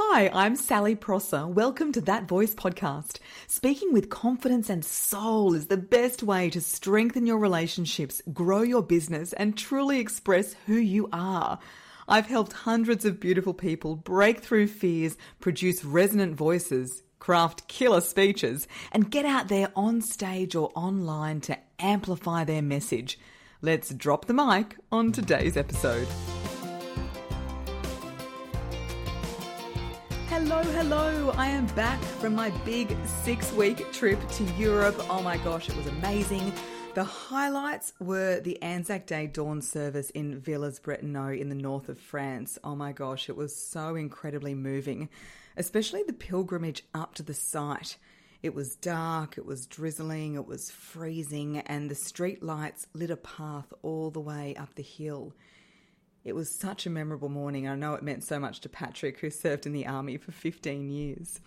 Hi, 0.00 0.30
I'm 0.32 0.54
Sally 0.54 0.94
Prosser. 0.94 1.48
Welcome 1.48 1.90
to 1.90 2.00
That 2.02 2.28
Voice 2.28 2.54
podcast. 2.54 3.18
Speaking 3.48 3.92
with 3.92 4.10
confidence 4.10 4.70
and 4.70 4.84
soul 4.84 5.54
is 5.54 5.66
the 5.66 5.76
best 5.76 6.22
way 6.22 6.50
to 6.50 6.60
strengthen 6.60 7.26
your 7.26 7.38
relationships, 7.38 8.22
grow 8.32 8.62
your 8.62 8.84
business, 8.84 9.32
and 9.32 9.58
truly 9.58 9.98
express 9.98 10.54
who 10.66 10.76
you 10.76 11.08
are. 11.12 11.58
I've 12.06 12.26
helped 12.26 12.52
hundreds 12.52 13.04
of 13.04 13.18
beautiful 13.18 13.54
people 13.54 13.96
break 13.96 14.38
through 14.38 14.68
fears, 14.68 15.16
produce 15.40 15.84
resonant 15.84 16.36
voices, 16.36 17.02
craft 17.18 17.66
killer 17.66 18.00
speeches, 18.00 18.68
and 18.92 19.10
get 19.10 19.24
out 19.24 19.48
there 19.48 19.72
on 19.74 20.00
stage 20.00 20.54
or 20.54 20.70
online 20.76 21.40
to 21.40 21.58
amplify 21.80 22.44
their 22.44 22.62
message. 22.62 23.18
Let's 23.62 23.92
drop 23.92 24.26
the 24.26 24.34
mic 24.34 24.76
on 24.92 25.10
today's 25.10 25.56
episode. 25.56 26.06
Hello, 30.58 30.72
hello. 30.72 31.30
I 31.36 31.46
am 31.46 31.66
back 31.76 32.02
from 32.02 32.34
my 32.34 32.50
big 32.64 32.96
six 33.22 33.52
week 33.52 33.92
trip 33.92 34.18
to 34.30 34.44
Europe. 34.54 34.96
Oh 35.08 35.22
my 35.22 35.36
gosh, 35.36 35.68
it 35.68 35.76
was 35.76 35.86
amazing. 35.86 36.52
The 36.94 37.04
highlights 37.04 37.92
were 38.00 38.40
the 38.40 38.60
Anzac 38.60 39.06
Day 39.06 39.28
dawn 39.28 39.62
service 39.62 40.10
in 40.10 40.40
Villers 40.40 40.80
Bretonneux 40.80 41.38
in 41.40 41.48
the 41.48 41.54
north 41.54 41.88
of 41.88 41.96
France. 41.96 42.58
Oh 42.64 42.74
my 42.74 42.90
gosh, 42.90 43.28
it 43.28 43.36
was 43.36 43.54
so 43.54 43.94
incredibly 43.94 44.56
moving, 44.56 45.08
especially 45.56 46.02
the 46.02 46.12
pilgrimage 46.12 46.82
up 46.92 47.14
to 47.14 47.22
the 47.22 47.34
site. 47.34 47.96
It 48.42 48.52
was 48.52 48.74
dark, 48.74 49.38
it 49.38 49.46
was 49.46 49.64
drizzling, 49.64 50.34
it 50.34 50.48
was 50.48 50.72
freezing, 50.72 51.58
and 51.58 51.88
the 51.88 51.94
street 51.94 52.42
lights 52.42 52.88
lit 52.94 53.10
a 53.10 53.16
path 53.16 53.72
all 53.82 54.10
the 54.10 54.18
way 54.18 54.56
up 54.56 54.74
the 54.74 54.82
hill. 54.82 55.34
It 56.24 56.34
was 56.34 56.50
such 56.50 56.86
a 56.86 56.90
memorable 56.90 57.28
morning. 57.28 57.68
I 57.68 57.74
know 57.74 57.94
it 57.94 58.02
meant 58.02 58.24
so 58.24 58.38
much 58.38 58.60
to 58.60 58.68
Patrick, 58.68 59.20
who 59.20 59.30
served 59.30 59.66
in 59.66 59.72
the 59.72 59.86
army 59.86 60.16
for 60.16 60.32
15 60.32 60.90
years. 60.90 61.40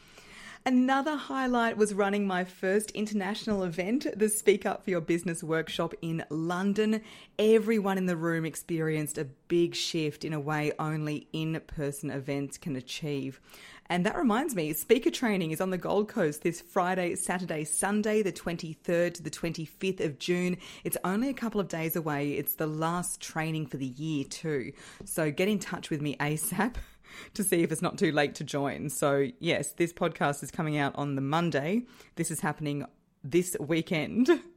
Another 0.63 1.15
highlight 1.15 1.75
was 1.75 1.91
running 1.91 2.27
my 2.27 2.43
first 2.43 2.91
international 2.91 3.63
event, 3.63 4.05
the 4.15 4.29
Speak 4.29 4.63
Up 4.63 4.84
for 4.84 4.91
Your 4.91 5.01
Business 5.01 5.43
workshop 5.43 5.95
in 6.04 6.23
London. 6.29 7.01
Everyone 7.40 7.98
in 7.98 8.05
the 8.05 8.15
room 8.15 8.45
experienced 8.45 9.17
a 9.17 9.26
big 9.48 9.73
shift 9.73 10.23
in 10.23 10.34
a 10.34 10.39
way 10.39 10.71
only 10.77 11.27
in 11.34 11.59
person 11.65 12.12
events 12.12 12.59
can 12.59 12.76
achieve. 12.76 13.41
And 13.87 14.05
that 14.05 14.15
reminds 14.15 14.54
me, 14.54 14.71
speaker 14.73 15.09
training 15.09 15.49
is 15.49 15.62
on 15.62 15.71
the 15.71 15.79
Gold 15.79 16.07
Coast 16.07 16.43
this 16.43 16.62
Friday, 16.62 17.15
Saturday, 17.15 17.63
Sunday, 17.63 18.21
the 18.21 18.32
23rd 18.32 19.15
to 19.15 19.23
the 19.23 19.32
25th 19.32 19.99
of 19.99 20.20
June. 20.20 20.57
It's 20.84 20.95
only 21.04 21.29
a 21.29 21.34
couple 21.34 21.59
of 21.59 21.70
days 21.70 21.95
away. 21.95 22.34
It's 22.34 22.54
the 22.54 22.67
last 22.67 23.20
training 23.20 23.65
for 23.65 23.77
the 23.77 23.87
year, 23.87 24.26
too. 24.26 24.73
So 25.05 25.32
get 25.32 25.48
in 25.48 25.57
touch 25.57 25.89
with 25.89 26.01
me 26.01 26.15
ASAP 26.17 26.76
to 27.34 27.43
see 27.43 27.63
if 27.63 27.71
it's 27.71 27.81
not 27.81 27.98
too 27.98 28.12
late 28.12 28.35
to 28.35 28.43
join. 28.43 28.90
So, 28.90 29.27
yes, 29.40 29.73
this 29.73 29.93
podcast 29.93 30.43
is 30.43 30.51
coming 30.51 30.77
out 30.77 30.95
on 30.95 31.15
the 31.15 31.21
Monday. 31.21 31.84
This 32.15 32.31
is 32.31 32.41
happening 32.41 32.85
this 33.23 33.55
weekend. 33.59 34.29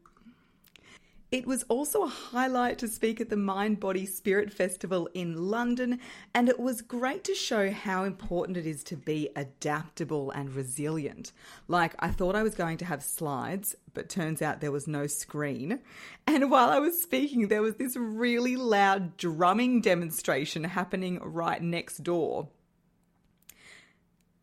It 1.34 1.48
was 1.48 1.64
also 1.64 2.04
a 2.04 2.08
highlight 2.08 2.78
to 2.78 2.86
speak 2.86 3.20
at 3.20 3.28
the 3.28 3.36
Mind 3.36 3.80
Body 3.80 4.06
Spirit 4.06 4.52
Festival 4.52 5.08
in 5.14 5.50
London, 5.50 5.98
and 6.32 6.48
it 6.48 6.60
was 6.60 6.80
great 6.80 7.24
to 7.24 7.34
show 7.34 7.72
how 7.72 8.04
important 8.04 8.56
it 8.56 8.66
is 8.66 8.84
to 8.84 8.96
be 8.96 9.28
adaptable 9.34 10.30
and 10.30 10.54
resilient. 10.54 11.32
Like, 11.66 11.96
I 11.98 12.12
thought 12.12 12.36
I 12.36 12.44
was 12.44 12.54
going 12.54 12.76
to 12.76 12.84
have 12.84 13.02
slides, 13.02 13.74
but 13.94 14.08
turns 14.08 14.42
out 14.42 14.60
there 14.60 14.70
was 14.70 14.86
no 14.86 15.08
screen. 15.08 15.80
And 16.24 16.52
while 16.52 16.70
I 16.70 16.78
was 16.78 17.02
speaking, 17.02 17.48
there 17.48 17.62
was 17.62 17.74
this 17.74 17.96
really 17.96 18.54
loud 18.54 19.16
drumming 19.16 19.80
demonstration 19.80 20.62
happening 20.62 21.18
right 21.20 21.60
next 21.60 22.04
door. 22.04 22.48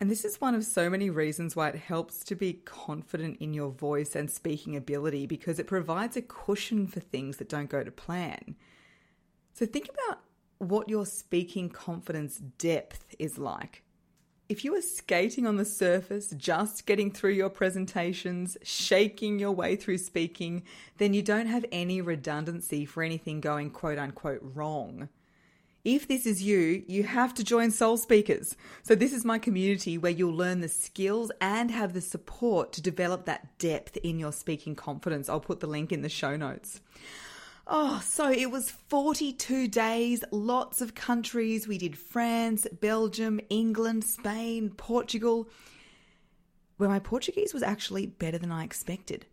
And 0.02 0.10
this 0.10 0.24
is 0.24 0.40
one 0.40 0.56
of 0.56 0.64
so 0.64 0.90
many 0.90 1.10
reasons 1.10 1.54
why 1.54 1.68
it 1.68 1.76
helps 1.76 2.24
to 2.24 2.34
be 2.34 2.54
confident 2.64 3.36
in 3.38 3.54
your 3.54 3.70
voice 3.70 4.16
and 4.16 4.28
speaking 4.28 4.74
ability 4.74 5.26
because 5.26 5.60
it 5.60 5.68
provides 5.68 6.16
a 6.16 6.22
cushion 6.22 6.88
for 6.88 6.98
things 6.98 7.36
that 7.36 7.48
don't 7.48 7.70
go 7.70 7.84
to 7.84 7.90
plan. 7.92 8.56
So 9.52 9.64
think 9.64 9.88
about 9.88 10.18
what 10.58 10.88
your 10.88 11.06
speaking 11.06 11.68
confidence 11.68 12.38
depth 12.38 13.14
is 13.20 13.38
like. 13.38 13.84
If 14.48 14.64
you 14.64 14.74
are 14.74 14.82
skating 14.82 15.46
on 15.46 15.56
the 15.56 15.64
surface, 15.64 16.30
just 16.30 16.84
getting 16.84 17.12
through 17.12 17.34
your 17.34 17.48
presentations, 17.48 18.56
shaking 18.64 19.38
your 19.38 19.52
way 19.52 19.76
through 19.76 19.98
speaking, 19.98 20.64
then 20.98 21.14
you 21.14 21.22
don't 21.22 21.46
have 21.46 21.64
any 21.70 22.00
redundancy 22.00 22.86
for 22.86 23.04
anything 23.04 23.40
going 23.40 23.70
quote 23.70 24.00
unquote 24.00 24.40
wrong. 24.42 25.10
If 25.84 26.06
this 26.06 26.26
is 26.26 26.44
you, 26.44 26.84
you 26.86 27.02
have 27.02 27.34
to 27.34 27.42
join 27.42 27.72
Soul 27.72 27.96
Speakers. 27.96 28.54
So, 28.84 28.94
this 28.94 29.12
is 29.12 29.24
my 29.24 29.40
community 29.40 29.98
where 29.98 30.12
you'll 30.12 30.32
learn 30.32 30.60
the 30.60 30.68
skills 30.68 31.32
and 31.40 31.72
have 31.72 31.92
the 31.92 32.00
support 32.00 32.72
to 32.74 32.80
develop 32.80 33.24
that 33.24 33.58
depth 33.58 33.96
in 33.96 34.20
your 34.20 34.30
speaking 34.30 34.76
confidence. 34.76 35.28
I'll 35.28 35.40
put 35.40 35.58
the 35.58 35.66
link 35.66 35.90
in 35.90 36.02
the 36.02 36.08
show 36.08 36.36
notes. 36.36 36.80
Oh, 37.66 38.00
so 38.04 38.30
it 38.30 38.52
was 38.52 38.70
42 38.70 39.66
days, 39.66 40.22
lots 40.30 40.80
of 40.80 40.94
countries. 40.94 41.66
We 41.66 41.78
did 41.78 41.98
France, 41.98 42.64
Belgium, 42.80 43.40
England, 43.50 44.04
Spain, 44.04 44.70
Portugal, 44.70 45.48
where 46.76 46.88
my 46.88 47.00
Portuguese 47.00 47.52
was 47.52 47.64
actually 47.64 48.06
better 48.06 48.38
than 48.38 48.52
I 48.52 48.62
expected. 48.62 49.26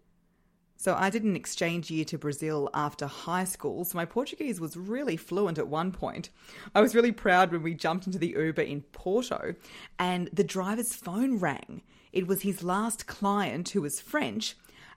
So 0.79 0.95
I 0.97 1.09
did 1.09 1.25
an 1.25 1.35
exchange 1.35 1.91
year 1.91 2.05
to 2.05 2.17
Brazil 2.17 2.69
after 2.73 3.05
high 3.05 3.43
school, 3.43 3.83
so 3.83 3.97
my 3.97 4.05
Portuguese 4.05 4.61
was 4.61 4.77
really 4.77 5.17
fluent 5.17 5.57
at 5.57 5.67
one 5.67 5.91
point. 5.91 6.29
I 6.73 6.79
was 6.79 6.95
really 6.95 7.11
proud 7.11 7.51
when 7.51 7.63
we 7.63 7.73
jumped 7.73 8.07
into 8.07 8.17
the 8.17 8.29
Uber 8.29 8.61
in 8.61 8.83
Porto 8.93 9.55
and 9.99 10.29
the 10.31 10.45
driver's 10.45 10.93
phone 10.93 11.37
rang. 11.37 11.81
It 12.13 12.27
was 12.27 12.43
his 12.43 12.63
last 12.63 13.07
client, 13.07 13.67
who 13.67 13.81
was 13.81 13.99
French, 13.99 14.55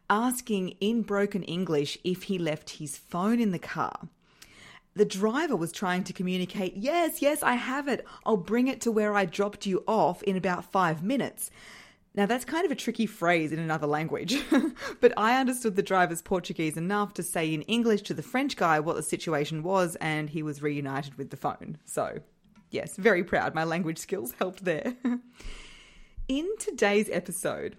asking 0.09 0.77
in 0.81 1.03
broken 1.03 1.43
English 1.43 1.99
if 2.05 2.23
he 2.23 2.39
left 2.39 2.79
his 2.79 2.97
phone 2.97 3.41
in 3.41 3.51
the 3.51 3.59
car. 3.59 4.09
The 4.95 5.05
driver 5.05 5.57
was 5.57 5.73
trying 5.73 6.05
to 6.05 6.13
communicate, 6.13 6.77
Yes, 6.77 7.21
yes, 7.21 7.43
I 7.43 7.55
have 7.55 7.89
it. 7.89 8.07
I'll 8.25 8.37
bring 8.37 8.69
it 8.69 8.81
to 8.83 8.93
where 8.93 9.17
I 9.17 9.25
dropped 9.25 9.67
you 9.67 9.83
off 9.89 10.23
in 10.23 10.37
about 10.37 10.71
five 10.71 11.03
minutes. 11.03 11.51
Now, 12.15 12.27
that's 12.27 12.45
kind 12.45 12.67
of 12.67 12.71
a 12.71 12.75
tricky 12.77 13.07
phrase 13.07 13.53
in 13.53 13.59
another 13.59 13.87
language, 13.87 14.37
but 15.01 15.15
I 15.17 15.41
understood 15.41 15.77
the 15.77 15.83
driver's 15.83 16.21
Portuguese 16.21 16.77
enough 16.77 17.15
to 17.15 17.23
say 17.23 17.53
in 17.55 17.63
English 17.63 18.03
to 18.03 18.15
the 18.15 18.23
French 18.23 18.57
guy 18.57 18.81
what 18.81 18.97
the 18.97 19.03
situation 19.03 19.63
was, 19.63 19.97
and 19.97 20.29
he 20.29 20.43
was 20.43 20.61
reunited 20.61 21.15
with 21.15 21.31
the 21.31 21.39
phone. 21.39 21.79
So, 21.87 22.19
yes, 22.71 22.97
very 22.97 23.25
proud. 23.25 23.55
My 23.55 23.65
language 23.65 23.99
skills 23.99 24.33
helped 24.39 24.65
there. 24.65 24.95
in 26.29 26.49
today's 26.59 27.09
episode, 27.11 27.77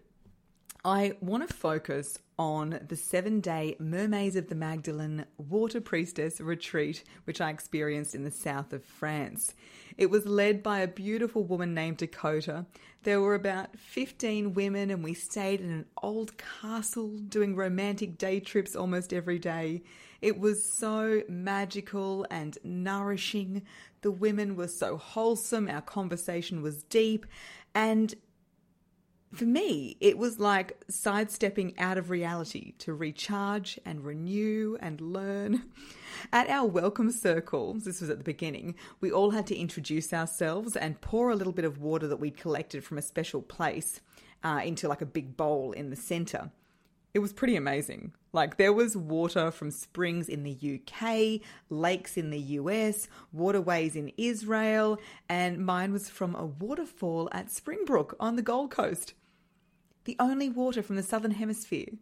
I 0.84 1.14
want 1.22 1.48
to 1.48 1.54
focus 1.54 2.18
on 2.40 2.80
the 2.88 2.96
seven 2.96 3.40
day 3.40 3.76
Mermaids 3.80 4.36
of 4.36 4.50
the 4.50 4.56
Magdalene 4.56 5.26
Water 5.38 5.80
Priestess 5.80 6.42
retreat, 6.42 7.04
which 7.26 7.40
I 7.40 7.52
experienced 7.52 8.16
in 8.16 8.24
the 8.24 8.32
south 8.32 8.74
of 8.74 8.84
France. 8.84 9.54
It 9.98 10.10
was 10.10 10.26
led 10.26 10.64
by 10.64 10.80
a 10.80 10.88
beautiful 10.88 11.44
woman 11.44 11.74
named 11.74 11.98
Dakota. 11.98 12.66
There 13.04 13.22
were 13.22 13.36
about 13.36 13.78
15 13.78 14.54
women, 14.54 14.90
and 14.90 15.04
we 15.04 15.14
stayed 15.14 15.62
in 15.62 15.70
an 15.70 15.86
old 16.02 16.34
castle 16.38 17.18
doing 17.18 17.56
romantic 17.56 18.18
day 18.18 18.40
trips 18.40 18.76
almost 18.76 19.14
every 19.14 19.40
day. 19.40 19.84
It 20.22 20.40
was 20.40 20.64
so 20.64 21.22
magical 21.28 22.26
and 22.32 22.58
nourishing. 22.64 23.64
The 24.02 24.12
women 24.12 24.56
were 24.56 24.68
so 24.70 24.98
wholesome, 24.98 25.70
our 25.70 25.82
conversation 25.82 26.62
was 26.62 26.84
deep, 26.84 27.26
and 27.76 28.16
for 29.34 29.46
me, 29.46 29.98
it 30.00 30.18
was 30.18 30.40
like 30.40 30.84
sidestepping 30.90 31.78
out 31.80 31.98
of 31.98 32.10
reality 32.10 32.74
to 32.80 32.94
recharge 32.94 33.80
and 33.86 34.06
renew 34.06 34.78
and 34.80 35.02
learn. 35.02 35.64
At 36.32 36.50
our 36.50 36.68
welcome 36.68 37.12
circle, 37.12 37.74
this 37.74 38.00
was 38.00 38.10
at 38.10 38.20
the 38.20 38.24
beginning, 38.24 38.76
we 39.02 39.12
all 39.12 39.32
had 39.32 39.48
to 39.48 39.56
introduce 39.56 40.14
ourselves 40.14 40.76
and 40.76 41.02
pour 41.02 41.32
a 41.32 41.36
little 41.36 41.54
bit 41.54 41.66
of 41.66 41.82
water 41.82 42.08
that 42.08 42.20
we'd 42.20 42.38
collected 42.38 42.84
from 42.84 42.98
a 42.98 43.02
special 43.02 43.42
place 43.42 44.02
uh, 44.44 44.62
into 44.64 44.88
like 44.88 45.02
a 45.02 45.06
big 45.06 45.36
bowl 45.36 45.72
in 45.72 45.90
the 45.90 45.96
center. 45.96 46.52
It 47.14 47.20
was 47.20 47.34
pretty 47.34 47.56
amazing. 47.56 48.14
Like, 48.32 48.58
there 48.58 48.74
was 48.74 48.98
water 48.98 49.52
from 49.52 49.70
springs 49.70 50.28
in 50.28 50.42
the 50.42 50.80
UK, 50.80 51.42
lakes 51.70 52.18
in 52.18 52.32
the 52.32 52.40
US, 52.40 53.08
waterways 53.32 53.96
in 53.96 54.12
Israel, 54.18 55.00
and 55.30 55.64
mine 55.64 55.94
was 55.94 56.10
from 56.10 56.34
a 56.34 56.46
waterfall 56.46 57.30
at 57.32 57.52
Springbrook 57.52 58.16
on 58.20 58.36
the 58.36 58.42
Gold 58.42 58.72
Coast 58.72 59.14
the 60.06 60.16
only 60.20 60.50
water 60.50 60.84
from 60.84 60.96
the 60.96 61.04
southern 61.04 61.32
hemisphere. 61.32 61.98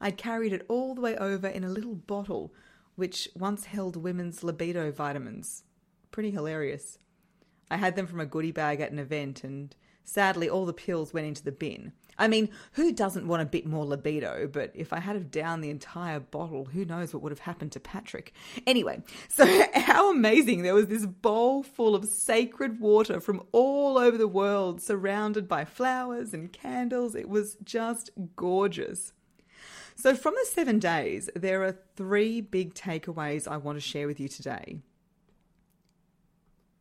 I'd 0.00 0.16
carried 0.16 0.52
it 0.52 0.64
all 0.68 0.94
the 0.94 1.00
way 1.00 1.16
over 1.16 1.46
in 1.46 1.64
a 1.64 1.68
little 1.68 1.94
bottle, 1.94 2.52
which 2.96 3.28
once 3.34 3.66
held 3.66 3.96
women's 3.96 4.42
libido 4.42 4.90
vitamins. 4.90 5.64
Pretty 6.10 6.30
hilarious. 6.30 6.98
I 7.70 7.76
had 7.76 7.96
them 7.96 8.06
from 8.06 8.20
a 8.20 8.26
goodie 8.26 8.52
bag 8.52 8.80
at 8.80 8.92
an 8.92 8.98
event, 8.98 9.44
and 9.44 9.74
Sadly, 10.10 10.48
all 10.48 10.66
the 10.66 10.72
pills 10.72 11.14
went 11.14 11.28
into 11.28 11.44
the 11.44 11.52
bin. 11.52 11.92
I 12.18 12.28
mean, 12.28 12.50
who 12.72 12.92
doesn't 12.92 13.26
want 13.26 13.42
a 13.42 13.46
bit 13.46 13.66
more 13.66 13.84
libido? 13.84 14.48
But 14.50 14.72
if 14.74 14.92
I 14.92 15.00
had 15.00 15.16
have 15.16 15.30
down 15.30 15.60
the 15.60 15.70
entire 15.70 16.20
bottle, 16.20 16.66
who 16.66 16.84
knows 16.84 17.12
what 17.12 17.22
would 17.22 17.32
have 17.32 17.40
happened 17.40 17.72
to 17.72 17.80
Patrick? 17.80 18.32
Anyway, 18.66 19.02
so 19.28 19.46
how 19.74 20.10
amazing! 20.10 20.62
There 20.62 20.74
was 20.74 20.86
this 20.86 21.06
bowl 21.06 21.62
full 21.62 21.94
of 21.94 22.04
sacred 22.06 22.80
water 22.80 23.20
from 23.20 23.42
all 23.52 23.98
over 23.98 24.18
the 24.18 24.28
world, 24.28 24.80
surrounded 24.80 25.48
by 25.48 25.64
flowers 25.64 26.34
and 26.34 26.52
candles. 26.52 27.14
It 27.14 27.28
was 27.28 27.56
just 27.64 28.10
gorgeous. 28.36 29.12
So, 29.96 30.14
from 30.14 30.34
the 30.34 30.46
seven 30.50 30.78
days, 30.78 31.28
there 31.36 31.62
are 31.62 31.76
three 31.94 32.40
big 32.40 32.74
takeaways 32.74 33.46
I 33.46 33.58
want 33.58 33.76
to 33.76 33.82
share 33.82 34.06
with 34.06 34.18
you 34.18 34.28
today. 34.28 34.80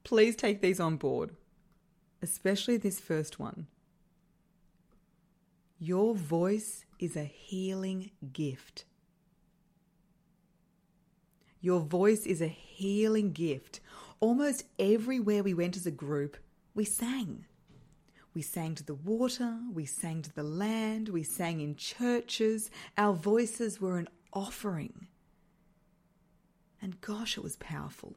Please 0.06 0.36
take 0.36 0.62
these 0.62 0.80
on 0.80 0.96
board, 0.96 1.32
especially 2.22 2.78
this 2.78 3.00
first 3.00 3.38
one. 3.38 3.68
Your 5.80 6.14
voice 6.14 6.84
is 7.00 7.16
a 7.16 7.24
healing 7.24 8.12
gift. 8.34 8.84
Your 11.62 11.80
voice 11.80 12.26
is 12.26 12.42
a 12.42 12.48
healing 12.48 13.32
gift. 13.32 13.80
Almost 14.20 14.66
everywhere 14.78 15.42
we 15.42 15.54
went 15.54 15.78
as 15.78 15.86
a 15.86 15.92
group, 15.92 16.36
we 16.74 16.84
sang. 16.84 17.46
We 18.34 18.42
sang 18.42 18.76
to 18.76 18.86
the 18.86 18.94
water, 18.94 19.58
we 19.74 19.86
sang 19.86 20.22
to 20.24 20.34
the 20.34 20.44
land, 20.44 21.10
we 21.10 21.24
sang 21.24 21.62
in 21.62 21.78
churches. 21.78 22.70
Our 22.98 23.14
voices 23.14 23.80
were 23.80 23.98
an 23.98 24.10
offering. 24.34 25.08
And 26.82 27.00
gosh, 27.02 27.38
it 27.38 27.44
was 27.44 27.56
powerful. 27.56 28.16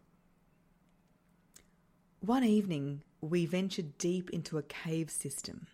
One 2.21 2.45
evening, 2.45 3.03
we 3.21 3.47
ventured 3.47 3.99
deep 3.99 4.31
into 4.31 4.59
a 4.59 4.63
cave 4.63 5.11
system. 5.11 5.69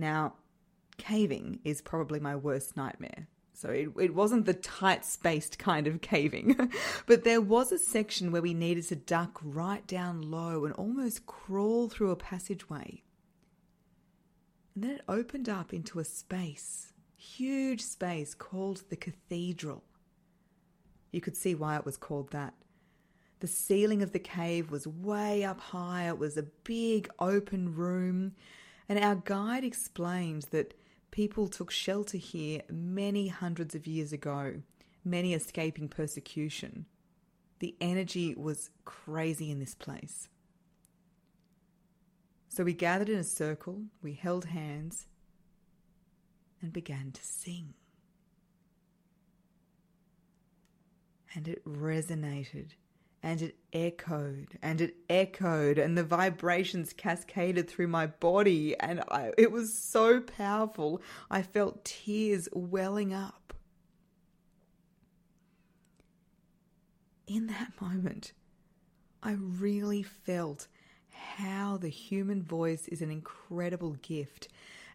Now, 0.00 0.34
caving 0.96 1.60
is 1.62 1.82
probably 1.82 2.20
my 2.20 2.34
worst 2.34 2.76
nightmare. 2.76 3.28
So 3.52 3.68
it, 3.68 3.90
it 4.00 4.14
wasn't 4.14 4.46
the 4.46 4.54
tight 4.54 5.04
spaced 5.04 5.58
kind 5.58 5.86
of 5.86 6.00
caving, 6.00 6.70
but 7.06 7.24
there 7.24 7.42
was 7.42 7.70
a 7.70 7.78
section 7.78 8.32
where 8.32 8.40
we 8.40 8.54
needed 8.54 8.88
to 8.88 8.96
duck 8.96 9.38
right 9.42 9.86
down 9.86 10.22
low 10.22 10.64
and 10.64 10.72
almost 10.74 11.26
crawl 11.26 11.90
through 11.90 12.10
a 12.10 12.16
passageway. 12.16 13.02
And 14.74 14.84
then 14.84 14.90
it 14.92 15.02
opened 15.06 15.50
up 15.50 15.74
into 15.74 15.98
a 15.98 16.04
space, 16.04 16.94
huge 17.16 17.82
space 17.82 18.32
called 18.34 18.84
the 18.88 18.96
cathedral. 18.96 19.84
You 21.12 21.20
could 21.20 21.36
see 21.36 21.54
why 21.54 21.76
it 21.76 21.84
was 21.84 21.98
called 21.98 22.30
that. 22.30 22.54
The 23.40 23.46
ceiling 23.46 24.02
of 24.02 24.12
the 24.12 24.18
cave 24.18 24.70
was 24.70 24.86
way 24.86 25.44
up 25.44 25.60
high, 25.60 26.08
it 26.08 26.18
was 26.18 26.38
a 26.38 26.46
big 26.64 27.10
open 27.18 27.74
room, 27.74 28.32
and 28.90 29.02
our 29.02 29.14
guide 29.14 29.64
explained 29.64 30.42
that 30.50 30.74
People 31.10 31.48
took 31.48 31.70
shelter 31.70 32.18
here 32.18 32.62
many 32.70 33.28
hundreds 33.28 33.74
of 33.74 33.86
years 33.86 34.12
ago, 34.12 34.62
many 35.04 35.34
escaping 35.34 35.88
persecution. 35.88 36.86
The 37.58 37.74
energy 37.80 38.34
was 38.34 38.70
crazy 38.84 39.50
in 39.50 39.58
this 39.58 39.74
place. 39.74 40.28
So 42.48 42.64
we 42.64 42.74
gathered 42.74 43.08
in 43.08 43.18
a 43.18 43.24
circle, 43.24 43.82
we 44.02 44.12
held 44.14 44.46
hands, 44.46 45.06
and 46.62 46.72
began 46.72 47.10
to 47.12 47.24
sing. 47.24 47.74
And 51.34 51.48
it 51.48 51.64
resonated 51.64 52.70
and 53.22 53.42
it 53.42 53.56
echoed 53.72 54.58
and 54.62 54.80
it 54.80 54.96
echoed 55.08 55.78
and 55.78 55.96
the 55.96 56.04
vibrations 56.04 56.92
cascaded 56.92 57.68
through 57.68 57.88
my 57.88 58.06
body 58.06 58.78
and 58.80 59.02
I, 59.10 59.32
it 59.36 59.52
was 59.52 59.72
so 59.74 60.20
powerful. 60.20 61.02
I 61.30 61.42
felt 61.42 61.84
tears 61.84 62.48
welling 62.52 63.12
up. 63.12 63.54
In 67.26 67.46
that 67.46 67.72
moment 67.80 68.32
i 69.22 69.32
really 69.32 70.02
felt 70.02 70.66
how 71.10 71.76
the 71.76 71.88
human 71.88 72.42
voice 72.42 72.88
is 72.88 73.02
an 73.02 73.10
incredible 73.10 73.96
gift 74.02 74.48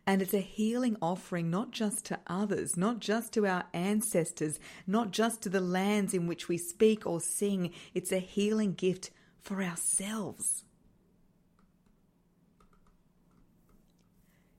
and 0.07 0.21
it's 0.21 0.33
a 0.33 0.39
healing 0.39 0.97
offering 1.01 1.49
not 1.49 1.71
just 1.71 2.05
to 2.05 2.19
others, 2.27 2.77
not 2.77 2.99
just 2.99 3.33
to 3.33 3.45
our 3.47 3.65
ancestors, 3.73 4.59
not 4.85 5.11
just 5.11 5.41
to 5.41 5.49
the 5.49 5.61
lands 5.61 6.13
in 6.13 6.27
which 6.27 6.47
we 6.47 6.57
speak 6.57 7.05
or 7.07 7.19
sing. 7.19 7.71
It's 7.93 8.11
a 8.11 8.19
healing 8.19 8.73
gift 8.73 9.09
for 9.41 9.63
ourselves. 9.63 10.63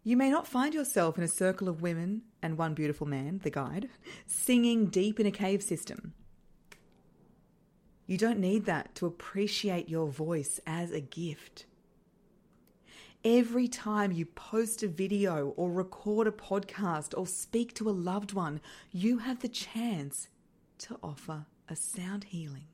You 0.03 0.17
may 0.17 0.31
not 0.31 0.47
find 0.47 0.73
yourself 0.73 1.19
in 1.19 1.25
a 1.25 1.29
circle 1.29 1.69
of 1.69 1.83
women 1.83 2.23
and 2.41 2.57
one 2.57 2.75
beautiful 2.75 3.07
man, 3.07 3.41
the 3.43 3.51
guide, 3.51 3.89
singing 4.27 4.87
deep 4.87 5.19
in 5.19 5.27
a 5.27 5.33
cave 5.33 5.63
system. 5.63 6.15
You 8.07 8.17
don't 8.17 8.39
need 8.39 8.67
that 8.67 8.95
to 8.97 9.07
appreciate 9.07 9.89
your 9.89 10.07
voice 10.07 10.61
as 10.65 10.93
a 10.93 11.01
gift. 11.01 11.67
Every 13.29 13.67
time 13.67 14.13
you 14.13 14.25
post 14.25 14.85
a 14.85 14.87
video 14.87 15.49
or 15.57 15.73
record 15.73 16.29
a 16.29 16.31
podcast 16.31 17.13
or 17.19 17.27
speak 17.27 17.75
to 17.75 17.89
a 17.89 17.91
loved 17.91 18.35
one, 18.35 18.61
you 18.93 19.19
have 19.19 19.41
the 19.41 19.49
chance 19.49 20.29
to 20.79 20.97
offer 21.03 21.47
a 21.69 21.75
sound 21.75 22.23
healing. 22.23 22.69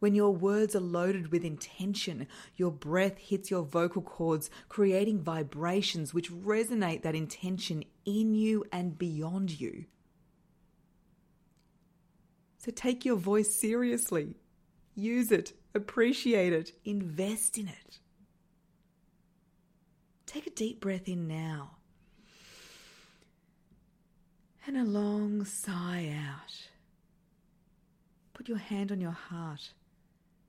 When 0.00 0.14
your 0.14 0.34
words 0.34 0.76
are 0.76 0.80
loaded 0.80 1.32
with 1.32 1.46
intention, 1.46 2.26
your 2.56 2.70
breath 2.70 3.16
hits 3.16 3.50
your 3.50 3.62
vocal 3.62 4.02
cords, 4.02 4.50
creating 4.68 5.22
vibrations 5.22 6.12
which 6.12 6.30
resonate 6.30 7.00
that 7.04 7.14
intention 7.14 7.84
in 8.04 8.34
you 8.34 8.66
and 8.70 8.98
beyond 8.98 9.58
you. 9.62 9.86
So 12.58 12.70
take 12.70 13.06
your 13.06 13.16
voice 13.16 13.54
seriously. 13.54 14.34
Use 14.94 15.32
it, 15.32 15.54
appreciate 15.74 16.52
it, 16.52 16.72
invest 16.84 17.56
in 17.56 17.68
it. 17.68 18.00
Take 20.34 20.48
a 20.48 20.50
deep 20.50 20.80
breath 20.80 21.06
in 21.06 21.28
now. 21.28 21.76
And 24.66 24.76
a 24.76 24.82
long 24.82 25.44
sigh 25.44 26.12
out. 26.12 26.70
Put 28.32 28.48
your 28.48 28.58
hand 28.58 28.90
on 28.90 29.00
your 29.00 29.12
heart. 29.12 29.74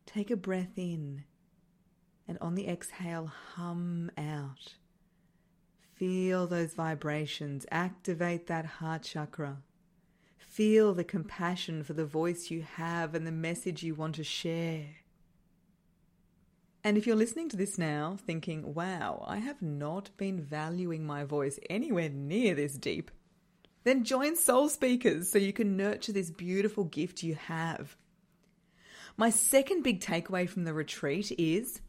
Take 0.08 0.32
a 0.32 0.36
breath 0.36 0.76
in. 0.76 1.26
And 2.28 2.40
on 2.42 2.56
the 2.56 2.68
exhale, 2.68 3.32
hum 3.54 4.10
out. 4.18 4.74
Feel 5.94 6.48
those 6.48 6.74
vibrations. 6.74 7.68
Activate 7.70 8.48
that 8.48 8.66
heart 8.66 9.04
chakra. 9.04 9.58
Feel 10.40 10.96
the 10.96 11.04
compassion 11.04 11.84
for 11.84 11.94
the 11.94 12.08
voice 12.08 12.50
you 12.50 12.64
have 12.64 13.14
and 13.14 13.28
the 13.28 13.32
message 13.32 13.84
you 13.84 13.94
want 13.94 14.16
to 14.16 14.24
share. 14.24 14.86
And 16.86 17.00
if 17.00 17.08
you're 17.08 17.16
listening 17.16 17.50
to 17.50 17.58
this 17.58 17.80
now 17.80 18.16
thinking, 18.28 18.76
wow, 18.76 19.26
I 19.28 19.38
have 19.38 19.60
not 19.60 20.12
been 20.18 20.40
valuing 20.40 21.04
my 21.04 21.24
voice 21.24 21.60
anywhere 21.68 22.10
near 22.10 22.54
this 22.54 22.78
deep, 22.78 23.10
then 23.86 24.04
join 24.04 24.36
Soul 24.36 24.70
Speakers 24.70 25.32
so 25.32 25.40
you 25.40 25.52
can 25.52 25.78
nurture 25.78 26.12
this 26.12 26.30
beautiful 26.30 26.84
gift 26.84 27.24
you 27.24 27.34
have. 27.34 27.98
My 29.18 29.32
second 29.32 29.82
big 29.82 30.00
takeaway 30.00 30.48
from 30.48 30.64
the 30.64 30.76
retreat 30.76 31.32
is 31.40 31.82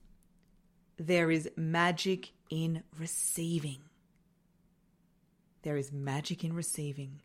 there 0.97 1.31
is 1.31 1.51
magic 1.57 2.33
in 2.49 2.83
receiving. 2.99 3.83
There 5.61 5.77
is 5.77 5.93
magic 5.93 6.43
in 6.43 6.55
receiving. 6.55 7.21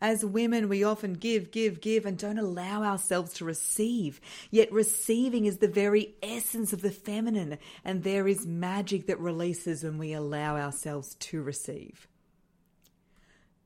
As 0.00 0.24
women, 0.24 0.68
we 0.68 0.84
often 0.84 1.14
give, 1.14 1.50
give, 1.50 1.80
give, 1.80 2.06
and 2.06 2.18
don't 2.18 2.38
allow 2.38 2.82
ourselves 2.82 3.32
to 3.34 3.44
receive. 3.44 4.20
Yet 4.50 4.72
receiving 4.72 5.46
is 5.46 5.58
the 5.58 5.68
very 5.68 6.14
essence 6.22 6.72
of 6.72 6.82
the 6.82 6.90
feminine, 6.90 7.58
and 7.84 8.02
there 8.02 8.28
is 8.28 8.46
magic 8.46 9.06
that 9.06 9.20
releases 9.20 9.82
when 9.84 9.98
we 9.98 10.12
allow 10.12 10.56
ourselves 10.56 11.14
to 11.16 11.42
receive. 11.42 12.08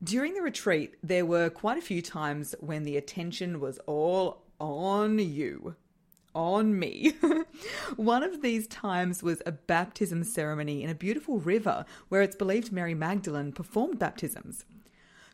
During 0.02 0.34
the 0.34 0.42
retreat, 0.42 0.94
there 1.02 1.26
were 1.26 1.50
quite 1.50 1.76
a 1.76 1.82
few 1.82 2.02
times 2.02 2.54
when 2.60 2.84
the 2.84 2.96
attention 2.96 3.58
was 3.58 3.78
all 3.86 4.44
on 4.60 5.18
you, 5.18 5.74
on 6.34 6.78
me. 6.78 7.14
One 7.96 8.22
of 8.22 8.40
these 8.40 8.68
times 8.68 9.24
was 9.24 9.42
a 9.44 9.50
baptism 9.52 10.22
ceremony 10.22 10.84
in 10.84 10.90
a 10.90 10.94
beautiful 10.94 11.40
river 11.40 11.84
where 12.08 12.22
it's 12.22 12.36
believed 12.36 12.70
Mary 12.70 12.94
Magdalene 12.94 13.50
performed 13.50 13.98
baptisms. 13.98 14.64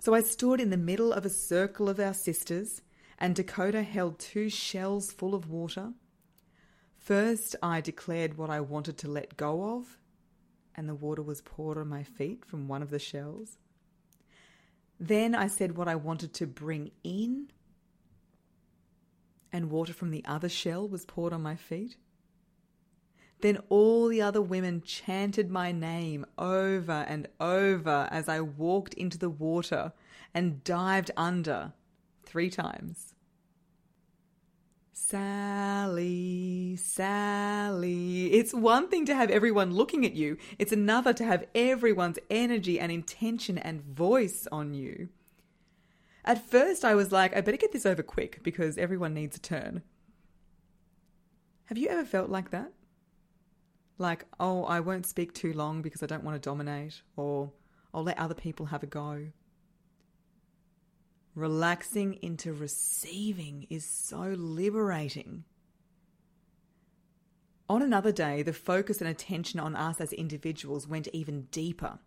So 0.05 0.13
I 0.13 0.21
stood 0.21 0.61
in 0.61 0.69
the 0.69 0.77
middle 0.77 1.15
of 1.15 1.25
a 1.25 1.31
circle 1.31 1.89
of 1.89 1.99
our 1.99 2.13
sisters, 2.13 2.83
and 3.19 3.35
Dakota 3.35 3.83
held 3.83 4.19
two 4.19 4.51
shells 4.51 5.11
full 5.11 5.35
of 5.35 5.49
water. 5.49 5.95
First, 6.99 7.57
I 7.63 7.81
declared 7.81 8.37
what 8.37 8.51
I 8.51 8.61
wanted 8.61 8.99
to 8.99 9.11
let 9.11 9.39
go 9.39 9.79
of, 9.79 9.97
and 10.75 10.87
the 10.87 10.95
water 10.95 11.23
was 11.23 11.41
poured 11.41 11.79
on 11.79 11.89
my 11.89 12.03
feet 12.03 12.45
from 12.45 12.69
one 12.69 12.83
of 12.83 12.91
the 12.91 12.99
shells. 12.99 13.57
Then 15.01 15.35
I 15.35 15.47
said 15.47 15.75
what 15.75 15.89
I 15.89 15.95
wanted 15.95 16.35
to 16.35 16.47
bring 16.47 16.91
in, 17.03 17.49
and 19.55 19.71
water 19.71 19.95
from 19.95 20.11
the 20.11 20.27
other 20.27 20.51
shell 20.51 20.87
was 20.87 21.07
poured 21.07 21.33
on 21.33 21.41
my 21.41 21.57
feet. 21.57 21.97
Then 23.45 23.59
all 23.69 24.09
the 24.09 24.23
other 24.23 24.41
women 24.41 24.81
chanted 24.81 25.51
my 25.51 25.71
name 25.71 26.25
over 26.39 27.05
and 27.07 27.29
over 27.39 28.09
as 28.11 28.27
I 28.27 28.41
walked 28.41 28.95
into 28.95 29.19
the 29.19 29.29
water 29.29 29.93
and 30.33 30.65
dived 30.65 31.11
under 31.15 31.75
three 32.23 32.49
times. 32.49 33.15
Sally, 34.95 36.77
Sally. 36.77 38.33
It's 38.33 38.55
one 38.55 38.89
thing 38.89 39.05
to 39.05 39.15
have 39.15 39.29
everyone 39.29 39.75
looking 39.75 40.07
at 40.07 40.15
you, 40.15 40.39
it's 40.59 40.73
another 40.73 41.13
to 41.13 41.25
have 41.27 41.45
everyone's 41.55 42.19
energy 42.31 42.81
and 42.81 42.91
intention 42.91 43.59
and 43.59 43.83
voice 43.83 44.49
on 44.51 44.73
you. 44.73 45.11
At 46.25 46.49
first, 46.49 46.83
I 46.83 46.95
was 46.95 47.13
like, 47.13 47.37
I 47.37 47.43
better 47.43 47.59
get 47.59 47.73
this 47.73 47.85
over 47.85 48.03
quick 48.03 48.43
because 48.43 48.79
everyone 48.79 49.13
needs 49.13 49.37
a 49.37 49.41
turn. 49.41 49.83
Have 51.67 51.77
you 51.77 51.89
ever 51.89 52.07
felt 52.07 52.31
like 52.31 52.51
that? 52.51 52.73
Like, 53.97 54.27
oh, 54.41 54.65
I 54.65 54.81
won't 54.81 55.07
speak 55.07 55.33
too 55.33 55.53
long 55.53 55.83
because 55.83 56.03
I 56.03 56.07
don't 56.07 56.25
want 56.25 56.41
to 56.41 56.49
dominate, 56.49 57.03
or 57.17 57.53
I'll 57.93 58.03
let 58.03 58.19
other 58.19 58.35
people 58.35 58.67
have 58.67 58.83
a 58.83 58.87
go. 58.87 59.29
Relaxing 61.35 62.15
into 62.23 62.53
receiving 62.53 63.67
is 63.71 63.85
so 63.85 64.35
liberating. 64.37 65.45
On 67.69 67.83
another 67.83 68.13
day, 68.13 68.43
the 68.43 68.53
focus 68.53 69.01
and 69.01 69.09
attention 69.09 69.59
on 69.59 69.75
us 69.75 70.01
as 70.01 70.13
individuals 70.13 70.87
went 70.87 71.09
even 71.13 71.43
deeper. 71.51 71.99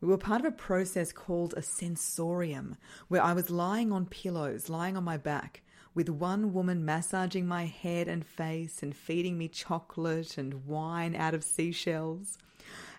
We 0.00 0.08
were 0.08 0.16
part 0.16 0.40
of 0.40 0.46
a 0.46 0.52
process 0.52 1.12
called 1.12 1.52
a 1.56 1.62
sensorium, 1.62 2.76
where 3.08 3.22
I 3.22 3.32
was 3.32 3.50
lying 3.50 3.92
on 3.92 4.06
pillows, 4.06 4.70
lying 4.70 4.96
on 4.96 5.04
my 5.04 5.18
back, 5.18 5.62
with 5.94 6.08
one 6.08 6.52
woman 6.52 6.84
massaging 6.84 7.46
my 7.46 7.66
head 7.66 8.08
and 8.08 8.24
face 8.24 8.82
and 8.82 8.94
feeding 8.94 9.36
me 9.36 9.48
chocolate 9.48 10.38
and 10.38 10.66
wine 10.66 11.14
out 11.16 11.34
of 11.34 11.42
seashells. 11.42 12.38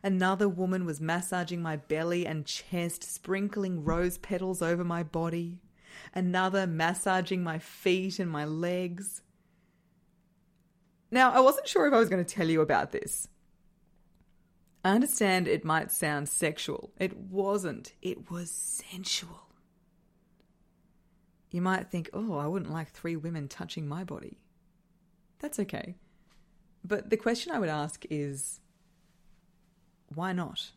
Another 0.03 0.49
woman 0.49 0.85
was 0.85 0.99
massaging 0.99 1.61
my 1.61 1.75
belly 1.75 2.25
and 2.25 2.45
chest, 2.45 3.03
sprinkling 3.03 3.83
rose 3.83 4.17
petals 4.17 4.61
over 4.61 4.83
my 4.83 5.03
body. 5.03 5.59
Another 6.13 6.65
massaging 6.65 7.43
my 7.43 7.59
feet 7.59 8.19
and 8.19 8.29
my 8.29 8.45
legs. 8.45 9.21
Now, 11.11 11.31
I 11.31 11.39
wasn't 11.41 11.67
sure 11.67 11.87
if 11.87 11.93
I 11.93 11.99
was 11.99 12.09
going 12.09 12.23
to 12.23 12.35
tell 12.35 12.49
you 12.49 12.61
about 12.61 12.91
this. 12.91 13.27
I 14.83 14.91
understand 14.91 15.47
it 15.47 15.63
might 15.63 15.91
sound 15.91 16.27
sexual. 16.27 16.91
It 16.97 17.15
wasn't, 17.15 17.93
it 18.01 18.31
was 18.31 18.49
sensual. 18.51 19.50
You 21.51 21.61
might 21.61 21.89
think, 21.89 22.09
oh, 22.13 22.37
I 22.37 22.47
wouldn't 22.47 22.71
like 22.71 22.89
three 22.89 23.15
women 23.15 23.47
touching 23.47 23.87
my 23.87 24.03
body. 24.03 24.39
That's 25.39 25.59
okay. 25.59 25.95
But 26.83 27.09
the 27.09 27.17
question 27.17 27.51
I 27.51 27.59
would 27.59 27.69
ask 27.69 28.05
is 28.09 28.59
why 30.13 30.33
not? 30.33 30.71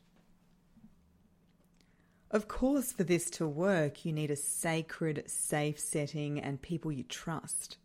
Of 2.31 2.49
course, 2.49 2.93
for 2.93 3.05
this 3.05 3.31
to 3.31 3.47
work, 3.47 4.05
you 4.05 4.13
need 4.13 4.31
a 4.31 4.37
sacred, 4.37 5.23
safe 5.31 5.79
setting 5.79 6.41
and 6.41 6.61
people 6.61 6.91
you 6.91 7.05
trust 7.05 7.79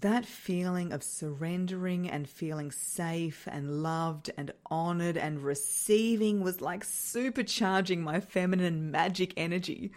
that 0.00 0.26
feeling 0.26 0.92
of 0.92 1.02
surrendering 1.02 2.10
and 2.10 2.28
feeling 2.28 2.70
safe 2.70 3.48
and 3.50 3.82
loved 3.82 4.30
and 4.36 4.52
honored 4.66 5.16
and 5.16 5.42
receiving 5.42 6.42
was 6.42 6.60
like 6.60 6.84
supercharging 6.84 8.00
my 8.00 8.20
feminine 8.20 8.90
magic 8.90 9.32
energy. 9.38 9.90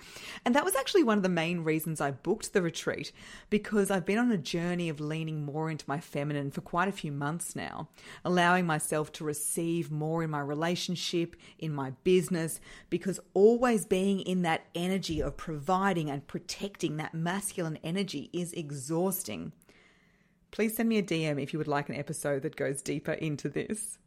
And 0.45 0.55
that 0.55 0.63
was 0.63 0.75
actually 0.75 1.03
one 1.03 1.17
of 1.17 1.23
the 1.23 1.29
main 1.29 1.65
reasons 1.65 1.99
I 1.99 2.11
booked 2.11 2.53
the 2.53 2.61
retreat 2.61 3.11
because 3.49 3.91
I've 3.91 4.05
been 4.05 4.17
on 4.17 4.31
a 4.31 4.37
journey 4.37 4.87
of 4.87 5.01
leaning 5.01 5.43
more 5.43 5.69
into 5.69 5.83
my 5.85 5.99
feminine 5.99 6.51
for 6.51 6.61
quite 6.61 6.87
a 6.87 6.93
few 6.93 7.11
months 7.11 7.53
now, 7.53 7.89
allowing 8.23 8.65
myself 8.65 9.11
to 9.13 9.25
receive 9.25 9.91
more 9.91 10.23
in 10.23 10.29
my 10.29 10.39
relationship, 10.39 11.35
in 11.57 11.73
my 11.73 11.91
business, 12.05 12.61
because 12.89 13.19
always 13.33 13.85
being 13.85 14.21
in 14.21 14.43
that 14.43 14.65
energy 14.73 15.21
of 15.21 15.35
providing 15.35 16.09
and 16.09 16.25
protecting 16.25 16.95
that 16.97 17.13
masculine 17.13 17.79
energy 17.83 18.29
is 18.31 18.53
exhausting 18.53 19.51
please 20.51 20.75
send 20.75 20.89
me 20.89 20.97
a 20.97 21.03
DM 21.03 21.41
if 21.41 21.53
you 21.53 21.59
would 21.59 21.67
like 21.67 21.89
an 21.89 21.95
episode 21.95 22.43
that 22.43 22.55
goes 22.55 22.81
deeper 22.81 23.13
into 23.13 23.49
this. 23.49 23.97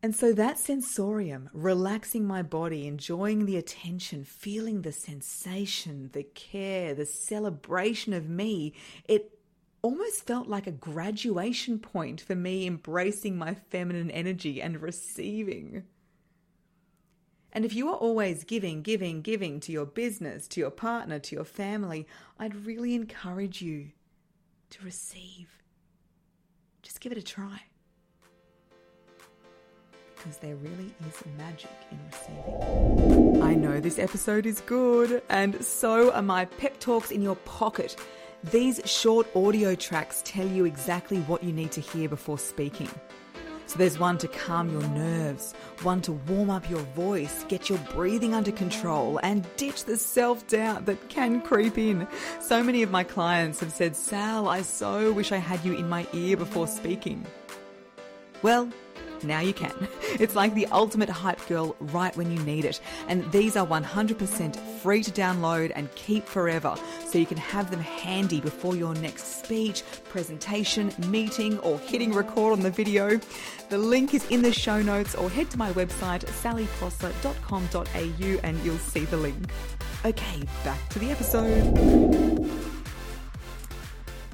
And 0.00 0.14
so 0.14 0.32
that 0.32 0.58
sensorium, 0.58 1.50
relaxing 1.52 2.24
my 2.24 2.42
body, 2.42 2.86
enjoying 2.86 3.46
the 3.46 3.56
attention, 3.56 4.24
feeling 4.24 4.82
the 4.82 4.92
sensation, 4.92 6.10
the 6.12 6.22
care, 6.22 6.94
the 6.94 7.06
celebration 7.06 8.12
of 8.12 8.28
me, 8.28 8.74
it 9.08 9.38
almost 9.82 10.24
felt 10.24 10.46
like 10.46 10.68
a 10.68 10.72
graduation 10.72 11.80
point 11.80 12.20
for 12.20 12.36
me 12.36 12.66
embracing 12.66 13.36
my 13.36 13.54
feminine 13.54 14.10
energy 14.10 14.62
and 14.62 14.80
receiving. 14.80 15.84
And 17.52 17.64
if 17.64 17.74
you 17.74 17.88
are 17.88 17.96
always 17.96 18.44
giving, 18.44 18.82
giving, 18.82 19.22
giving 19.22 19.60
to 19.60 19.72
your 19.72 19.86
business, 19.86 20.46
to 20.48 20.60
your 20.60 20.70
partner, 20.70 21.18
to 21.18 21.34
your 21.34 21.44
family, 21.44 22.06
I'd 22.38 22.66
really 22.66 22.94
encourage 22.94 23.62
you 23.62 23.90
to 24.70 24.84
receive. 24.84 25.48
Just 26.82 27.00
give 27.00 27.12
it 27.12 27.18
a 27.18 27.22
try. 27.22 27.62
Because 30.14 30.38
there 30.38 30.56
really 30.56 30.92
is 31.08 31.22
magic 31.38 31.70
in 31.90 31.98
receiving. 32.10 33.42
I 33.42 33.54
know 33.54 33.80
this 33.80 33.98
episode 33.98 34.46
is 34.46 34.60
good, 34.62 35.22
and 35.28 35.64
so 35.64 36.12
are 36.12 36.22
my 36.22 36.44
pep 36.44 36.80
talks 36.80 37.10
in 37.10 37.22
your 37.22 37.36
pocket. 37.36 37.96
These 38.50 38.80
short 38.84 39.26
audio 39.34 39.74
tracks 39.74 40.22
tell 40.24 40.46
you 40.46 40.64
exactly 40.64 41.18
what 41.22 41.42
you 41.42 41.52
need 41.52 41.72
to 41.72 41.80
hear 41.80 42.08
before 42.08 42.38
speaking. 42.38 42.90
So 43.68 43.78
there's 43.78 43.98
one 43.98 44.16
to 44.18 44.28
calm 44.28 44.72
your 44.72 44.88
nerves, 44.88 45.52
one 45.82 46.00
to 46.02 46.12
warm 46.12 46.48
up 46.48 46.70
your 46.70 46.82
voice, 46.96 47.44
get 47.48 47.68
your 47.68 47.78
breathing 47.92 48.32
under 48.32 48.50
control, 48.50 49.20
and 49.22 49.46
ditch 49.56 49.84
the 49.84 49.98
self 49.98 50.46
doubt 50.46 50.86
that 50.86 51.10
can 51.10 51.42
creep 51.42 51.76
in. 51.76 52.08
So 52.40 52.62
many 52.62 52.82
of 52.82 52.90
my 52.90 53.04
clients 53.04 53.60
have 53.60 53.70
said, 53.70 53.94
Sal, 53.94 54.48
I 54.48 54.62
so 54.62 55.12
wish 55.12 55.32
I 55.32 55.36
had 55.36 55.62
you 55.66 55.74
in 55.74 55.86
my 55.86 56.06
ear 56.14 56.38
before 56.38 56.66
speaking. 56.66 57.26
Well, 58.42 58.70
now 59.22 59.40
you 59.40 59.52
can. 59.52 59.72
It's 60.18 60.34
like 60.34 60.54
the 60.54 60.66
ultimate 60.68 61.08
hype 61.08 61.46
girl 61.46 61.76
right 61.78 62.16
when 62.16 62.32
you 62.32 62.40
need 62.40 62.64
it. 62.64 62.80
And 63.06 63.30
these 63.30 63.56
are 63.56 63.64
100% 63.64 64.56
free 64.80 65.02
to 65.02 65.12
download 65.12 65.70
and 65.76 65.94
keep 65.94 66.26
forever, 66.26 66.74
so 67.06 67.18
you 67.18 67.26
can 67.26 67.36
have 67.36 67.70
them 67.70 67.78
handy 67.78 68.40
before 68.40 68.74
your 68.74 68.94
next 68.94 69.44
speech, 69.44 69.84
presentation, 70.08 70.92
meeting, 71.06 71.58
or 71.60 71.78
hitting 71.78 72.12
record 72.12 72.54
on 72.54 72.60
the 72.60 72.70
video. 72.70 73.20
The 73.68 73.78
link 73.78 74.12
is 74.12 74.26
in 74.28 74.42
the 74.42 74.52
show 74.52 74.82
notes, 74.82 75.14
or 75.14 75.30
head 75.30 75.50
to 75.50 75.58
my 75.58 75.70
website, 75.72 76.24
sallyprosser.com.au, 76.42 78.40
and 78.42 78.64
you'll 78.64 78.78
see 78.78 79.04
the 79.04 79.18
link. 79.18 79.52
Okay, 80.04 80.42
back 80.64 80.88
to 80.88 80.98
the 80.98 81.10
episode. 81.12 82.50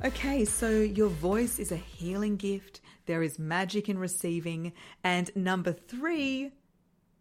Okay, 0.03 0.45
so 0.47 0.71
your 0.71 1.09
voice 1.09 1.59
is 1.59 1.73
a 1.73 1.77
healing 1.77 2.37
gift 2.37 2.81
there 3.07 3.23
is 3.23 3.39
magic 3.39 3.89
in 3.89 3.99
receiving. 3.99 4.73
And 5.03 5.31
number 5.35 5.73
three, 5.73 6.53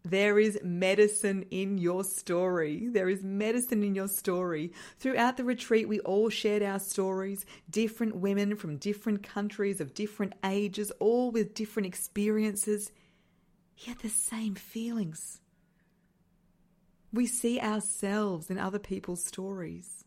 there 0.04 0.38
is 0.38 0.58
medicine 0.62 1.46
in 1.50 1.78
your 1.78 2.04
story. 2.04 2.88
There 2.88 3.08
is 3.08 3.22
medicine 3.22 3.82
in 3.82 3.94
your 3.94 4.08
story. 4.08 4.72
Throughout 4.98 5.38
the 5.38 5.44
retreat, 5.44 5.88
we 5.88 6.00
all 6.00 6.28
shared 6.28 6.62
our 6.62 6.78
stories. 6.78 7.46
Different 7.70 8.16
women 8.16 8.56
from 8.56 8.76
different 8.76 9.22
countries 9.22 9.80
of 9.80 9.94
different 9.94 10.34
ages, 10.44 10.90
all 11.00 11.30
with 11.30 11.54
different 11.54 11.86
experiences, 11.86 12.92
yet 13.78 14.00
the 14.00 14.10
same 14.10 14.54
feelings. 14.54 15.40
We 17.10 17.26
see 17.26 17.58
ourselves 17.60 18.50
in 18.50 18.58
other 18.58 18.78
people's 18.78 19.24
stories. 19.24 20.04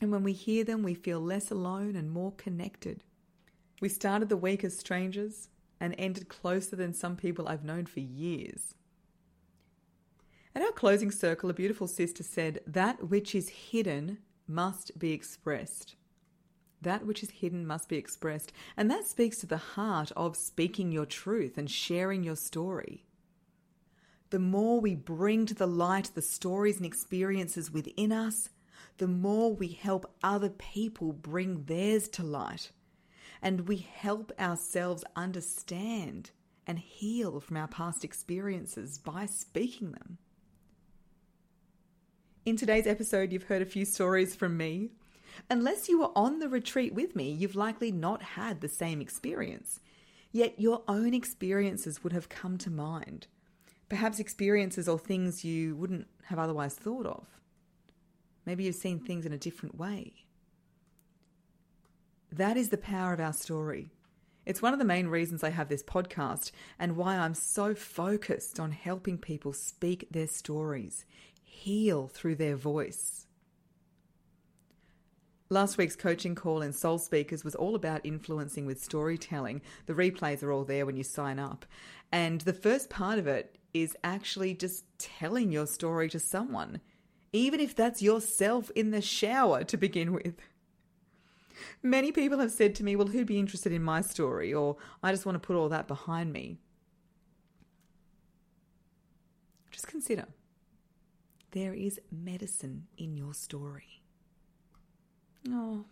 And 0.00 0.10
when 0.10 0.24
we 0.24 0.32
hear 0.32 0.64
them, 0.64 0.82
we 0.82 0.94
feel 0.94 1.20
less 1.20 1.50
alone 1.50 1.94
and 1.94 2.10
more 2.10 2.32
connected. 2.32 3.04
We 3.80 3.88
started 3.88 4.28
the 4.28 4.36
week 4.36 4.64
as 4.64 4.76
strangers 4.76 5.48
and 5.80 5.94
ended 5.98 6.28
closer 6.28 6.74
than 6.74 6.92
some 6.92 7.16
people 7.16 7.46
I've 7.48 7.64
known 7.64 7.86
for 7.86 8.00
years. 8.00 8.74
At 10.54 10.62
our 10.62 10.72
closing 10.72 11.12
circle, 11.12 11.50
a 11.50 11.54
beautiful 11.54 11.86
sister 11.86 12.24
said, 12.24 12.60
That 12.66 13.08
which 13.08 13.34
is 13.34 13.48
hidden 13.48 14.18
must 14.48 14.98
be 14.98 15.12
expressed. 15.12 15.94
That 16.82 17.06
which 17.06 17.22
is 17.22 17.30
hidden 17.30 17.66
must 17.66 17.88
be 17.88 17.96
expressed. 17.96 18.52
And 18.76 18.90
that 18.90 19.06
speaks 19.06 19.38
to 19.38 19.46
the 19.46 19.56
heart 19.56 20.10
of 20.16 20.36
speaking 20.36 20.90
your 20.90 21.06
truth 21.06 21.56
and 21.56 21.70
sharing 21.70 22.24
your 22.24 22.36
story. 22.36 23.04
The 24.30 24.40
more 24.40 24.80
we 24.80 24.96
bring 24.96 25.46
to 25.46 25.54
the 25.54 25.66
light 25.66 26.10
the 26.14 26.22
stories 26.22 26.78
and 26.78 26.86
experiences 26.86 27.70
within 27.70 28.10
us, 28.10 28.48
the 28.98 29.08
more 29.08 29.54
we 29.54 29.68
help 29.68 30.12
other 30.22 30.50
people 30.50 31.12
bring 31.12 31.64
theirs 31.64 32.08
to 32.08 32.24
light 32.24 32.72
and 33.42 33.68
we 33.68 33.76
help 33.76 34.32
ourselves 34.38 35.04
understand 35.16 36.30
and 36.66 36.78
heal 36.78 37.40
from 37.40 37.56
our 37.56 37.68
past 37.68 38.04
experiences 38.04 38.98
by 38.98 39.26
speaking 39.26 39.92
them. 39.92 40.18
In 42.44 42.56
today's 42.56 42.86
episode, 42.86 43.32
you've 43.32 43.44
heard 43.44 43.62
a 43.62 43.66
few 43.66 43.84
stories 43.84 44.34
from 44.34 44.56
me. 44.56 44.90
Unless 45.50 45.88
you 45.88 46.00
were 46.00 46.16
on 46.16 46.38
the 46.38 46.48
retreat 46.48 46.94
with 46.94 47.14
me, 47.14 47.30
you've 47.30 47.54
likely 47.54 47.92
not 47.92 48.22
had 48.22 48.60
the 48.60 48.68
same 48.68 49.00
experience. 49.00 49.80
Yet 50.32 50.60
your 50.60 50.82
own 50.88 51.14
experiences 51.14 52.02
would 52.02 52.12
have 52.12 52.28
come 52.28 52.58
to 52.58 52.70
mind. 52.70 53.26
Perhaps 53.88 54.18
experiences 54.18 54.88
or 54.88 54.98
things 54.98 55.44
you 55.44 55.76
wouldn't 55.76 56.06
have 56.24 56.38
otherwise 56.38 56.74
thought 56.74 57.06
of. 57.06 57.26
Maybe 58.44 58.64
you've 58.64 58.76
seen 58.76 58.98
things 58.98 59.26
in 59.26 59.32
a 59.32 59.38
different 59.38 59.76
way. 59.76 60.26
That 62.30 62.56
is 62.56 62.68
the 62.68 62.78
power 62.78 63.12
of 63.12 63.20
our 63.20 63.32
story. 63.32 63.90
It's 64.44 64.62
one 64.62 64.72
of 64.72 64.78
the 64.78 64.84
main 64.84 65.08
reasons 65.08 65.42
I 65.44 65.50
have 65.50 65.68
this 65.68 65.82
podcast 65.82 66.50
and 66.78 66.96
why 66.96 67.16
I'm 67.16 67.34
so 67.34 67.74
focused 67.74 68.58
on 68.60 68.72
helping 68.72 69.18
people 69.18 69.52
speak 69.52 70.08
their 70.10 70.26
stories, 70.26 71.04
heal 71.42 72.08
through 72.08 72.36
their 72.36 72.56
voice. 72.56 73.26
Last 75.50 75.78
week's 75.78 75.96
coaching 75.96 76.34
call 76.34 76.60
in 76.60 76.74
Soul 76.74 76.98
Speakers 76.98 77.42
was 77.42 77.54
all 77.54 77.74
about 77.74 78.04
influencing 78.04 78.66
with 78.66 78.82
storytelling. 78.82 79.62
The 79.86 79.94
replays 79.94 80.42
are 80.42 80.52
all 80.52 80.64
there 80.64 80.84
when 80.84 80.96
you 80.96 81.04
sign 81.04 81.38
up. 81.38 81.64
And 82.12 82.42
the 82.42 82.52
first 82.52 82.90
part 82.90 83.18
of 83.18 83.26
it 83.26 83.56
is 83.72 83.96
actually 84.04 84.52
just 84.52 84.84
telling 84.98 85.50
your 85.50 85.66
story 85.66 86.10
to 86.10 86.18
someone, 86.18 86.80
even 87.32 87.60
if 87.60 87.74
that's 87.74 88.02
yourself 88.02 88.70
in 88.74 88.90
the 88.90 89.00
shower 89.00 89.64
to 89.64 89.76
begin 89.78 90.12
with. 90.12 90.34
Many 91.82 92.12
people 92.12 92.38
have 92.38 92.52
said 92.52 92.74
to 92.76 92.84
me, 92.84 92.96
Well, 92.96 93.08
who'd 93.08 93.26
be 93.26 93.38
interested 93.38 93.72
in 93.72 93.82
my 93.82 94.00
story? 94.00 94.52
Or 94.52 94.76
I 95.02 95.12
just 95.12 95.26
want 95.26 95.34
to 95.36 95.46
put 95.46 95.56
all 95.56 95.68
that 95.68 95.88
behind 95.88 96.32
me. 96.32 96.58
Just 99.70 99.86
consider 99.86 100.26
there 101.52 101.72
is 101.72 102.00
medicine 102.10 102.86
in 102.96 103.16
your 103.16 103.32
story. 103.32 104.02
Oh, 105.48 105.84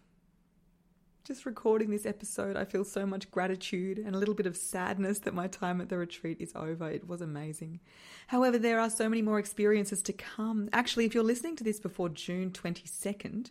just 1.26 1.44
recording 1.44 1.90
this 1.90 2.06
episode, 2.06 2.56
I 2.56 2.64
feel 2.64 2.84
so 2.84 3.04
much 3.04 3.32
gratitude 3.32 3.98
and 3.98 4.14
a 4.14 4.18
little 4.18 4.34
bit 4.34 4.46
of 4.46 4.56
sadness 4.56 5.18
that 5.20 5.34
my 5.34 5.48
time 5.48 5.80
at 5.80 5.88
the 5.88 5.98
retreat 5.98 6.36
is 6.40 6.52
over. 6.54 6.88
It 6.88 7.08
was 7.08 7.20
amazing. 7.20 7.80
However, 8.28 8.58
there 8.58 8.78
are 8.78 8.88
so 8.88 9.08
many 9.08 9.22
more 9.22 9.40
experiences 9.40 10.02
to 10.02 10.12
come. 10.12 10.68
Actually, 10.72 11.04
if 11.04 11.14
you're 11.16 11.24
listening 11.24 11.56
to 11.56 11.64
this 11.64 11.80
before 11.80 12.10
June 12.10 12.52
22nd, 12.52 13.50